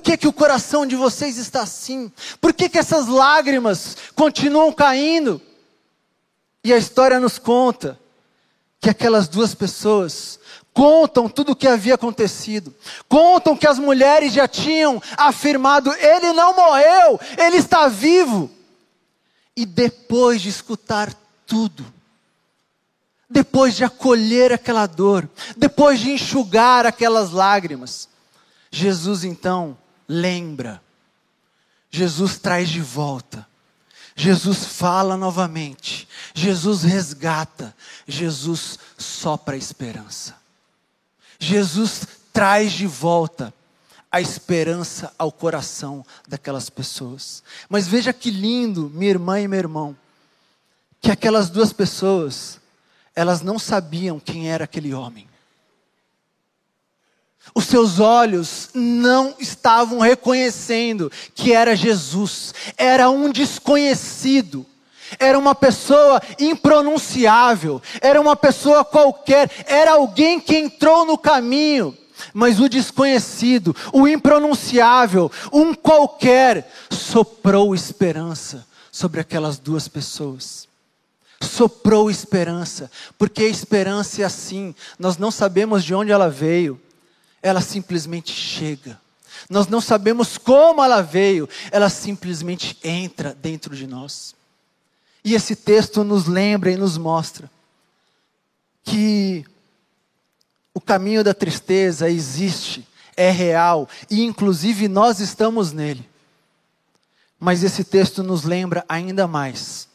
Que, 0.02 0.16
que 0.16 0.28
o 0.28 0.32
coração 0.32 0.86
de 0.86 0.96
vocês 0.96 1.36
está 1.36 1.62
assim? 1.62 2.12
Por 2.40 2.52
que, 2.52 2.68
que 2.68 2.78
essas 2.78 3.06
lágrimas 3.06 3.96
continuam 4.14 4.72
caindo? 4.72 5.40
E 6.62 6.72
a 6.72 6.78
história 6.78 7.18
nos 7.18 7.38
conta 7.38 7.98
que 8.80 8.90
aquelas 8.90 9.28
duas 9.28 9.54
pessoas 9.54 10.38
contam 10.72 11.28
tudo 11.28 11.52
o 11.52 11.56
que 11.56 11.68
havia 11.68 11.94
acontecido, 11.94 12.74
contam 13.08 13.56
que 13.56 13.66
as 13.66 13.78
mulheres 13.78 14.32
já 14.32 14.48
tinham 14.48 15.02
afirmado: 15.16 15.92
ele 15.92 16.32
não 16.32 16.54
morreu, 16.54 17.20
ele 17.38 17.56
está 17.56 17.88
vivo. 17.88 18.50
E 19.56 19.66
depois 19.66 20.40
de 20.40 20.48
escutar 20.48 21.12
tudo, 21.46 21.84
depois 23.28 23.74
de 23.76 23.84
acolher 23.84 24.52
aquela 24.52 24.86
dor, 24.86 25.28
depois 25.56 26.00
de 26.00 26.12
enxugar 26.12 26.86
aquelas 26.86 27.30
lágrimas, 27.30 28.08
Jesus 28.70 29.24
então 29.24 29.76
lembra, 30.10 30.82
Jesus 31.90 32.38
traz 32.38 32.68
de 32.68 32.80
volta 32.80 33.48
Jesus 34.20 34.66
fala 34.66 35.16
novamente, 35.16 36.06
Jesus 36.34 36.82
resgata, 36.82 37.74
Jesus 38.06 38.78
sopra 38.98 39.54
a 39.54 39.58
esperança. 39.58 40.36
Jesus 41.38 42.06
traz 42.30 42.72
de 42.72 42.86
volta 42.86 43.50
a 44.12 44.20
esperança 44.20 45.10
ao 45.16 45.32
coração 45.32 46.04
daquelas 46.28 46.68
pessoas. 46.68 47.42
Mas 47.66 47.88
veja 47.88 48.12
que 48.12 48.30
lindo, 48.30 48.90
minha 48.92 49.10
irmã 49.10 49.40
e 49.40 49.48
meu 49.48 49.58
irmão, 49.58 49.96
que 51.00 51.10
aquelas 51.10 51.48
duas 51.48 51.72
pessoas, 51.72 52.60
elas 53.16 53.40
não 53.40 53.58
sabiam 53.58 54.20
quem 54.20 54.50
era 54.50 54.64
aquele 54.64 54.92
homem. 54.92 55.29
Os 57.54 57.64
seus 57.64 57.98
olhos 57.98 58.68
não 58.74 59.34
estavam 59.38 59.98
reconhecendo 59.98 61.10
que 61.34 61.52
era 61.52 61.74
Jesus, 61.74 62.54
era 62.76 63.10
um 63.10 63.30
desconhecido, 63.30 64.64
era 65.18 65.38
uma 65.38 65.54
pessoa 65.54 66.22
impronunciável, 66.38 67.82
era 68.00 68.20
uma 68.20 68.36
pessoa 68.36 68.84
qualquer, 68.84 69.50
era 69.66 69.92
alguém 69.92 70.38
que 70.38 70.56
entrou 70.56 71.04
no 71.04 71.18
caminho, 71.18 71.96
mas 72.32 72.60
o 72.60 72.68
desconhecido, 72.68 73.74
o 73.92 74.06
impronunciável, 74.06 75.30
um 75.52 75.74
qualquer, 75.74 76.70
soprou 76.90 77.74
esperança 77.74 78.66
sobre 78.92 79.20
aquelas 79.20 79.58
duas 79.58 79.88
pessoas. 79.88 80.68
Soprou 81.40 82.10
esperança, 82.10 82.90
porque 83.18 83.44
a 83.44 83.48
esperança 83.48 84.20
é 84.20 84.24
assim, 84.26 84.74
nós 84.98 85.16
não 85.16 85.30
sabemos 85.30 85.82
de 85.82 85.94
onde 85.94 86.12
ela 86.12 86.28
veio, 86.28 86.78
ela 87.42 87.60
simplesmente 87.60 88.32
chega. 88.32 89.00
Nós 89.48 89.66
não 89.66 89.80
sabemos 89.80 90.36
como 90.36 90.82
ela 90.82 91.00
veio, 91.00 91.48
ela 91.70 91.88
simplesmente 91.88 92.76
entra 92.82 93.34
dentro 93.34 93.74
de 93.74 93.86
nós. 93.86 94.34
E 95.24 95.34
esse 95.34 95.54
texto 95.54 96.02
nos 96.02 96.26
lembra 96.26 96.70
e 96.70 96.76
nos 96.76 96.96
mostra 96.96 97.50
que 98.82 99.44
o 100.72 100.80
caminho 100.80 101.22
da 101.22 101.34
tristeza 101.34 102.08
existe, 102.08 102.86
é 103.16 103.30
real, 103.30 103.88
e 104.10 104.22
inclusive 104.22 104.88
nós 104.88 105.20
estamos 105.20 105.72
nele. 105.72 106.08
Mas 107.38 107.62
esse 107.62 107.84
texto 107.84 108.22
nos 108.22 108.44
lembra 108.44 108.84
ainda 108.88 109.26
mais 109.26 109.88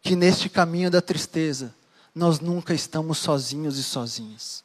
que 0.00 0.16
neste 0.16 0.48
caminho 0.48 0.90
da 0.90 1.00
tristeza 1.00 1.74
nós 2.14 2.40
nunca 2.40 2.74
estamos 2.74 3.18
sozinhos 3.18 3.78
e 3.78 3.82
sozinhas. 3.82 4.63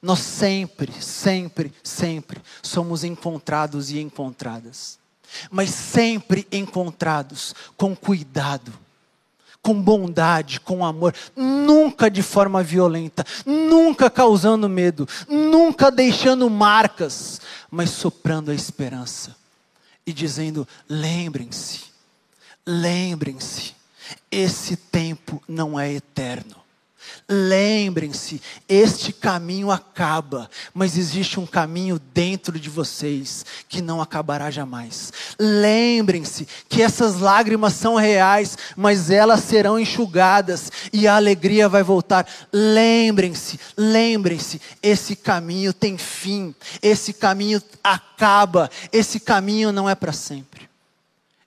Nós 0.00 0.20
sempre, 0.20 0.92
sempre, 1.00 1.72
sempre 1.82 2.40
somos 2.62 3.04
encontrados 3.04 3.90
e 3.90 3.98
encontradas. 3.98 4.98
Mas 5.50 5.70
sempre 5.70 6.46
encontrados 6.50 7.54
com 7.76 7.94
cuidado, 7.94 8.72
com 9.60 9.74
bondade, 9.80 10.60
com 10.60 10.84
amor, 10.84 11.14
nunca 11.36 12.10
de 12.10 12.22
forma 12.22 12.62
violenta, 12.62 13.24
nunca 13.44 14.08
causando 14.08 14.68
medo, 14.68 15.06
nunca 15.28 15.90
deixando 15.90 16.48
marcas, 16.48 17.40
mas 17.70 17.90
soprando 17.90 18.50
a 18.50 18.54
esperança 18.54 19.36
e 20.06 20.12
dizendo: 20.12 20.66
lembrem-se, 20.88 21.84
lembrem-se, 22.66 23.74
esse 24.30 24.76
tempo 24.76 25.42
não 25.46 25.78
é 25.78 25.92
eterno. 25.92 26.56
Lembrem-se, 27.28 28.40
este 28.68 29.12
caminho 29.12 29.70
acaba, 29.70 30.48
mas 30.72 30.96
existe 30.96 31.38
um 31.38 31.46
caminho 31.46 32.00
dentro 32.14 32.58
de 32.58 32.70
vocês 32.70 33.44
que 33.68 33.82
não 33.82 34.00
acabará 34.00 34.50
jamais. 34.50 35.12
Lembrem-se 35.38 36.48
que 36.68 36.80
essas 36.80 37.20
lágrimas 37.20 37.74
são 37.74 37.96
reais, 37.96 38.56
mas 38.76 39.10
elas 39.10 39.40
serão 39.40 39.78
enxugadas 39.78 40.72
e 40.92 41.06
a 41.06 41.16
alegria 41.16 41.68
vai 41.68 41.82
voltar. 41.82 42.26
Lembrem-se, 42.52 43.60
lembrem-se, 43.76 44.60
esse 44.82 45.14
caminho 45.14 45.72
tem 45.72 45.98
fim, 45.98 46.54
esse 46.80 47.12
caminho 47.12 47.62
acaba, 47.84 48.70
esse 48.90 49.20
caminho 49.20 49.70
não 49.70 49.88
é 49.88 49.94
para 49.94 50.12
sempre. 50.12 50.68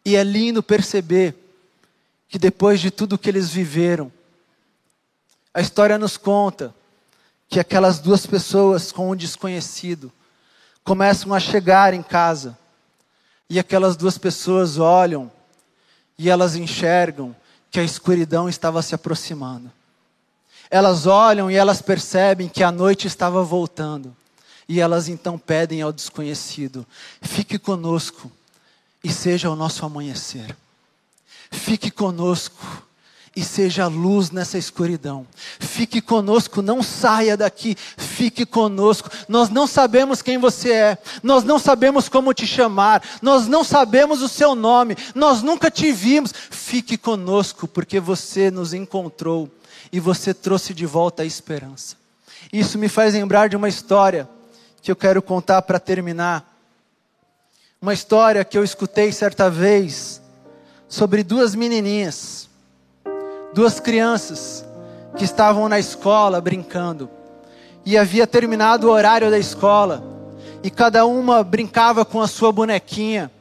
E 0.06 0.15
é 0.15 0.24
lindo 0.24 0.63
perceber 0.63 1.36
que 2.28 2.39
depois 2.39 2.80
de 2.80 2.89
tudo 2.89 3.17
que 3.17 3.30
eles 3.30 3.50
viveram, 3.50 4.12
a 5.54 5.62
história 5.62 5.98
nos 5.98 6.18
conta 6.18 6.74
que 7.50 7.60
aquelas 7.60 8.00
duas 8.00 8.26
pessoas 8.26 8.92
com 8.92 9.12
um 9.12 9.16
desconhecido 9.16 10.12
começam 10.84 11.34
a 11.34 11.40
chegar 11.40 11.94
em 11.94 12.02
casa 12.02 12.58
E 13.50 13.60
aquelas 13.60 13.98
duas 13.98 14.18
pessoas 14.18 14.78
olham 14.78 15.30
e 16.18 16.30
elas 16.30 16.56
enxergam 16.56 17.36
que 17.70 17.80
a 17.80 17.84
escuridão 17.84 18.48
estava 18.48 18.82
se 18.82 18.96
aproximando. 18.96 19.70
Elas 20.70 21.06
olham 21.06 21.52
e 21.52 21.56
elas 21.56 21.82
percebem 21.82 22.48
que 22.48 22.64
a 22.64 22.72
noite 22.72 23.08
estava 23.08 23.44
voltando. 23.44 24.16
E 24.70 24.80
elas 24.80 25.10
então 25.10 25.38
pedem 25.38 25.82
ao 25.82 25.92
desconhecido: 25.92 26.88
fique 27.22 27.60
conosco 27.60 28.32
e 29.04 29.12
seja 29.12 29.50
o 29.50 29.56
nosso 29.56 29.86
amanhecer. 29.86 30.56
Fique 31.52 31.92
conosco 31.92 32.86
e 33.36 33.44
seja 33.44 33.88
luz 33.88 34.30
nessa 34.30 34.58
escuridão. 34.58 35.26
Fique 35.60 36.02
conosco, 36.02 36.62
não 36.62 36.84
saia 36.84 37.38
daqui, 37.38 37.78
fique 37.98 38.46
conosco. 38.46 39.10
Nós 39.28 39.50
não 39.50 39.65
sabemos 39.65 40.22
quem 40.22 40.38
você 40.38 40.74
é, 40.74 40.98
nós 41.24 41.44
não 41.44 41.58
sabemos 41.58 42.10
como 42.10 42.34
te 42.34 42.46
chamar, 42.46 43.02
nós 43.22 43.48
não 43.48 43.63
sabemos 43.63 44.22
o 44.22 44.28
seu 44.28 44.54
nome, 44.54 44.98
nós 45.15 45.41
nunca 45.41 45.72
te 45.72 45.91
vimos. 45.94 46.34
Fique 46.34 46.98
conosco, 46.98 47.67
porque 47.67 48.00
você 48.00 48.52
nos 48.52 48.74
encontrou 48.74 49.50
e 49.91 50.00
você 50.00 50.34
trouxe 50.34 50.74
de 50.74 50.86
volta 50.86 51.24
a 51.24 51.26
esperança. 51.26 51.96
Isso 52.52 52.78
me 52.78 52.89
faz 52.89 53.13
lembrar 53.13 53.48
de 53.48 53.56
uma 53.56 53.70
história 53.70 54.28
que 54.82 54.91
eu 54.91 54.96
quero 54.96 55.22
contar 55.22 55.62
para 55.62 55.80
terminar. 55.80 56.50
Uma 57.82 57.94
história 57.94 58.44
que 58.44 58.58
eu 58.58 58.63
escutei 58.63 59.12
certa 59.12 59.50
vez 59.50 60.22
sobre 60.89 61.24
duas 61.24 61.56
menininhas 61.56 62.41
duas 63.54 63.80
crianças 63.80 64.66
que 65.16 65.24
estavam 65.24 65.68
na 65.68 65.80
escola 65.80 66.40
brincando. 66.40 67.10
E 67.86 67.98
havia 67.98 68.28
terminado 68.28 68.88
o 68.88 68.92
horário 68.92 69.30
da 69.30 69.40
escola. 69.40 70.04
E 70.64 70.70
cada 70.70 71.06
uma 71.06 71.44
brincava 71.44 72.06
com 72.06 72.22
a 72.22 72.28
sua 72.28 72.52
bonequinha. 72.52 73.32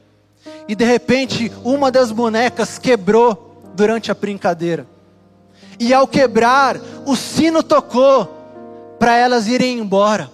E 0.67 0.75
de 0.75 0.85
repente, 0.85 1.53
uma 1.63 1.91
das 1.91 2.11
bonecas 2.11 2.79
quebrou 2.79 3.63
durante 3.75 4.11
a 4.11 4.15
brincadeira. 4.15 4.87
E 5.79 5.93
ao 5.93 6.07
quebrar, 6.07 6.79
o 7.07 7.15
sino 7.17 7.63
tocou 7.63 8.29
para 8.99 9.17
elas 9.17 9.47
irem 9.47 9.79
embora. 9.79 10.31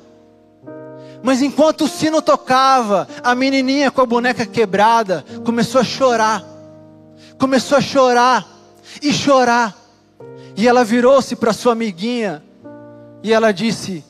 Mas 1.22 1.42
enquanto 1.42 1.82
o 1.82 1.88
sino 1.88 2.22
tocava, 2.22 3.08
a 3.22 3.34
menininha 3.34 3.90
com 3.90 4.00
a 4.00 4.06
boneca 4.06 4.46
quebrada 4.46 5.24
começou 5.44 5.80
a 5.80 5.84
chorar. 5.84 6.44
Começou 7.38 7.78
a 7.78 7.80
chorar 7.80 8.55
e 9.02 9.12
chorar. 9.12 9.76
E 10.56 10.66
ela 10.66 10.84
virou-se 10.84 11.36
para 11.36 11.52
sua 11.52 11.72
amiguinha 11.72 12.42
e 13.22 13.32
ela 13.32 13.52
disse: 13.52 14.04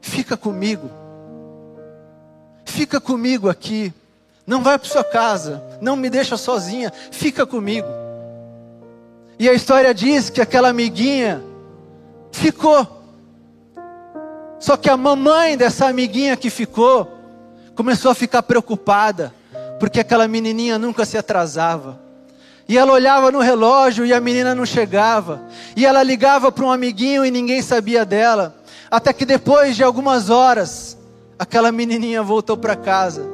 Fica 0.00 0.36
comigo, 0.36 0.90
fica 2.64 3.00
comigo 3.00 3.48
aqui, 3.48 3.92
não 4.46 4.62
vai 4.62 4.78
para 4.78 4.88
sua 4.88 5.04
casa, 5.04 5.62
não 5.80 5.96
me 5.96 6.08
deixa 6.08 6.36
sozinha, 6.36 6.92
fica 7.10 7.44
comigo. 7.44 7.88
E 9.38 9.48
a 9.48 9.52
história 9.52 9.92
diz 9.92 10.30
que 10.30 10.40
aquela 10.40 10.68
amiguinha 10.68 11.42
ficou. 12.32 12.86
Só 14.58 14.76
que 14.76 14.90
a 14.90 14.96
mamãe 14.96 15.56
dessa 15.56 15.86
amiguinha 15.86 16.36
que 16.36 16.50
ficou 16.50 17.08
começou 17.74 18.10
a 18.10 18.14
ficar 18.14 18.42
preocupada, 18.42 19.32
porque 19.78 20.00
aquela 20.00 20.26
menininha 20.26 20.78
nunca 20.78 21.04
se 21.04 21.16
atrasava. 21.16 22.07
E 22.68 22.76
ela 22.76 22.92
olhava 22.92 23.30
no 23.30 23.40
relógio 23.40 24.04
e 24.04 24.12
a 24.12 24.20
menina 24.20 24.54
não 24.54 24.66
chegava. 24.66 25.40
E 25.74 25.86
ela 25.86 26.02
ligava 26.02 26.52
para 26.52 26.66
um 26.66 26.70
amiguinho 26.70 27.24
e 27.24 27.30
ninguém 27.30 27.62
sabia 27.62 28.04
dela. 28.04 28.54
Até 28.90 29.10
que 29.12 29.24
depois 29.24 29.74
de 29.74 29.82
algumas 29.82 30.28
horas, 30.28 30.98
aquela 31.38 31.72
menininha 31.72 32.22
voltou 32.22 32.58
para 32.58 32.76
casa. 32.76 33.26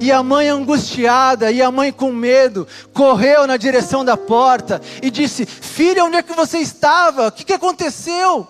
E 0.00 0.12
a 0.12 0.22
mãe 0.22 0.48
angustiada, 0.48 1.50
e 1.50 1.60
a 1.60 1.72
mãe 1.72 1.90
com 1.90 2.12
medo, 2.12 2.68
correu 2.92 3.48
na 3.48 3.56
direção 3.56 4.04
da 4.04 4.16
porta 4.16 4.80
e 5.02 5.10
disse: 5.10 5.44
Filha, 5.44 6.04
onde 6.04 6.16
é 6.16 6.22
que 6.22 6.34
você 6.34 6.58
estava? 6.58 7.26
O 7.26 7.32
que, 7.32 7.44
que 7.44 7.52
aconteceu? 7.52 8.46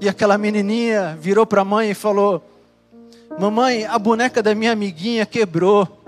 E 0.00 0.08
aquela 0.08 0.38
menininha 0.38 1.18
virou 1.20 1.44
para 1.44 1.62
a 1.62 1.64
mãe 1.64 1.90
e 1.90 1.94
falou: 1.94 2.40
Mamãe, 3.36 3.84
a 3.84 3.98
boneca 3.98 4.40
da 4.40 4.54
minha 4.54 4.72
amiguinha 4.72 5.26
quebrou. 5.26 5.99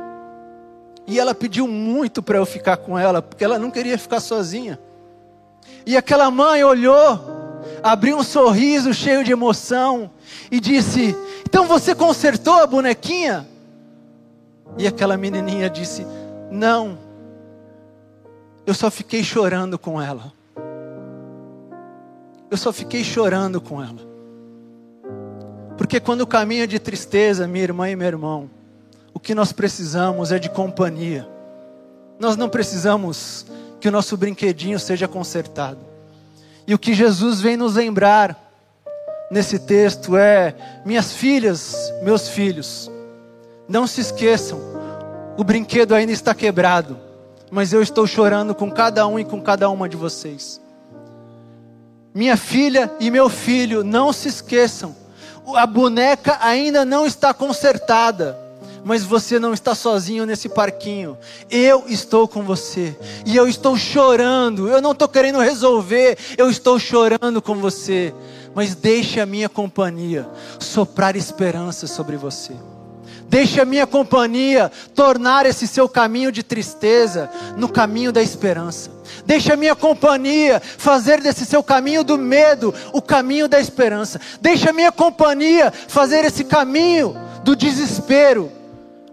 E 1.12 1.20
ela 1.20 1.34
pediu 1.34 1.68
muito 1.68 2.22
para 2.22 2.38
eu 2.38 2.46
ficar 2.46 2.78
com 2.78 2.98
ela, 2.98 3.20
porque 3.20 3.44
ela 3.44 3.58
não 3.58 3.70
queria 3.70 3.98
ficar 3.98 4.18
sozinha. 4.18 4.80
E 5.84 5.94
aquela 5.94 6.30
mãe 6.30 6.64
olhou, 6.64 7.20
abriu 7.82 8.16
um 8.16 8.22
sorriso 8.22 8.94
cheio 8.94 9.22
de 9.22 9.30
emoção 9.30 10.10
e 10.50 10.58
disse: 10.58 11.14
Então 11.46 11.66
você 11.66 11.94
consertou 11.94 12.54
a 12.54 12.66
bonequinha? 12.66 13.46
E 14.78 14.86
aquela 14.86 15.18
menininha 15.18 15.68
disse: 15.68 16.06
Não, 16.50 16.96
eu 18.64 18.72
só 18.72 18.90
fiquei 18.90 19.22
chorando 19.22 19.78
com 19.78 20.00
ela. 20.00 20.32
Eu 22.50 22.56
só 22.56 22.72
fiquei 22.72 23.04
chorando 23.04 23.60
com 23.60 23.82
ela. 23.82 24.00
Porque 25.76 26.00
quando 26.00 26.22
o 26.22 26.26
caminho 26.26 26.64
é 26.64 26.66
de 26.66 26.78
tristeza, 26.78 27.46
minha 27.46 27.64
irmã 27.64 27.90
e 27.90 27.96
meu 27.96 28.06
irmão, 28.06 28.48
o 29.14 29.20
que 29.20 29.34
nós 29.34 29.52
precisamos 29.52 30.32
é 30.32 30.38
de 30.38 30.48
companhia. 30.48 31.28
Nós 32.18 32.36
não 32.36 32.48
precisamos 32.48 33.46
que 33.80 33.88
o 33.88 33.92
nosso 33.92 34.16
brinquedinho 34.16 34.78
seja 34.78 35.08
consertado. 35.08 35.80
E 36.66 36.74
o 36.74 36.78
que 36.78 36.94
Jesus 36.94 37.40
vem 37.40 37.56
nos 37.56 37.74
lembrar 37.74 38.38
nesse 39.30 39.58
texto 39.58 40.16
é: 40.16 40.54
minhas 40.84 41.12
filhas, 41.12 41.92
meus 42.02 42.28
filhos, 42.28 42.90
não 43.68 43.86
se 43.86 44.00
esqueçam, 44.00 44.60
o 45.36 45.42
brinquedo 45.42 45.94
ainda 45.94 46.12
está 46.12 46.34
quebrado, 46.34 46.98
mas 47.50 47.72
eu 47.72 47.82
estou 47.82 48.06
chorando 48.06 48.54
com 48.54 48.70
cada 48.70 49.06
um 49.06 49.18
e 49.18 49.24
com 49.24 49.40
cada 49.40 49.68
uma 49.68 49.88
de 49.88 49.96
vocês. 49.96 50.60
Minha 52.14 52.36
filha 52.36 52.92
e 53.00 53.10
meu 53.10 53.28
filho, 53.28 53.82
não 53.82 54.12
se 54.12 54.28
esqueçam, 54.28 54.94
a 55.56 55.66
boneca 55.66 56.38
ainda 56.40 56.84
não 56.84 57.06
está 57.06 57.32
consertada, 57.32 58.38
mas 58.84 59.04
você 59.04 59.38
não 59.38 59.52
está 59.54 59.74
sozinho 59.74 60.26
nesse 60.26 60.48
parquinho. 60.48 61.16
Eu 61.50 61.84
estou 61.86 62.26
com 62.26 62.42
você. 62.42 62.96
E 63.24 63.36
eu 63.36 63.48
estou 63.48 63.76
chorando. 63.76 64.68
Eu 64.68 64.80
não 64.82 64.92
estou 64.92 65.08
querendo 65.08 65.38
resolver. 65.38 66.18
Eu 66.36 66.50
estou 66.50 66.78
chorando 66.78 67.40
com 67.40 67.54
você. 67.56 68.12
Mas 68.54 68.74
deixe 68.74 69.20
a 69.20 69.26
minha 69.26 69.48
companhia 69.48 70.28
soprar 70.58 71.16
esperança 71.16 71.86
sobre 71.86 72.16
você. 72.16 72.54
Deixe 73.28 73.60
a 73.60 73.64
minha 73.64 73.86
companhia 73.86 74.70
tornar 74.94 75.46
esse 75.46 75.66
seu 75.66 75.88
caminho 75.88 76.30
de 76.30 76.42
tristeza 76.42 77.30
no 77.56 77.66
caminho 77.66 78.12
da 78.12 78.20
esperança. 78.22 78.90
Deixe 79.24 79.50
a 79.50 79.56
minha 79.56 79.74
companhia 79.74 80.60
fazer 80.60 81.22
desse 81.22 81.46
seu 81.46 81.62
caminho 81.62 82.04
do 82.04 82.18
medo 82.18 82.74
o 82.92 83.00
caminho 83.00 83.48
da 83.48 83.58
esperança. 83.58 84.20
Deixe 84.38 84.68
a 84.68 84.72
minha 84.72 84.92
companhia 84.92 85.72
fazer 85.88 86.26
esse 86.26 86.44
caminho 86.44 87.16
do 87.42 87.56
desespero 87.56 88.52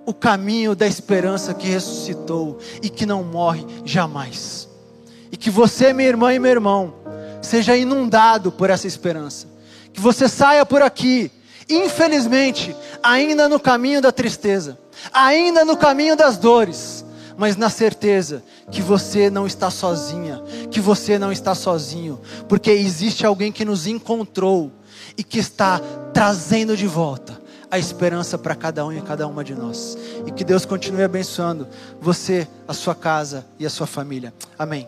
o 0.10 0.14
caminho 0.14 0.74
da 0.76 0.88
esperança 0.88 1.54
que 1.54 1.68
ressuscitou 1.68 2.58
e 2.82 2.90
que 2.90 3.06
não 3.06 3.24
morre 3.24 3.64
jamais. 3.86 4.68
E 5.32 5.38
que 5.38 5.52
você, 5.52 5.94
minha 5.94 6.10
irmã 6.10 6.34
e 6.34 6.40
meu 6.40 6.50
irmão, 6.50 6.96
seja 7.44 7.78
inundado 7.78 8.52
por 8.52 8.72
essa 8.72 8.88
esperança. 8.88 9.46
Que 9.94 10.02
você 10.02 10.28
saia 10.28 10.66
por 10.66 10.82
aqui, 10.82 11.32
infelizmente, 11.70 12.76
ainda 13.04 13.48
no 13.48 13.60
caminho 13.60 14.02
da 14.02 14.12
tristeza, 14.12 14.80
ainda 15.14 15.64
no 15.64 15.78
caminho 15.78 16.16
das 16.16 16.38
dores, 16.38 17.06
mas 17.38 17.56
na 17.56 17.70
certeza 17.70 18.42
que 18.72 18.82
você 18.82 19.30
não 19.30 19.46
está 19.46 19.70
sozinha, 19.70 20.42
que 20.72 20.80
você 20.80 21.20
não 21.20 21.32
está 21.32 21.54
sozinho, 21.54 22.20
porque 22.48 22.72
existe 22.72 23.28
alguém 23.28 23.52
que 23.52 23.64
nos 23.64 23.86
encontrou 23.86 24.72
e 25.16 25.24
que 25.24 25.38
está 25.38 25.80
trazendo 26.12 26.76
de 26.76 26.88
volta 26.88 27.39
a 27.72 27.78
esperança 27.78 28.38
para 28.38 28.56
cada 28.56 28.86
um 28.86 28.92
e 28.92 29.02
cada 29.02 29.28
uma 29.28 29.44
de 29.44 29.56
nós. 29.56 29.98
E 30.26 30.32
que 30.32 30.44
Deus 30.44 30.66
continue 30.66 31.04
abençoando 31.04 31.68
você, 32.02 32.48
a 32.68 32.74
sua 32.74 32.96
casa 32.96 33.46
e 33.58 33.66
a 33.66 33.70
sua 33.70 33.88
família. 33.88 34.34
Amém. 34.58 34.88